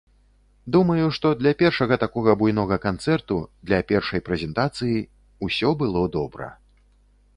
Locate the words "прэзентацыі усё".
4.31-5.69